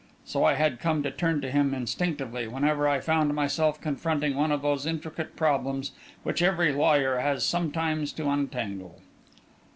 [0.25, 4.51] So I had come to turn to him instinctively whenever I found myself confronting one
[4.51, 5.91] of those intricate problems
[6.23, 8.99] which every lawyer has sometimes to untangle.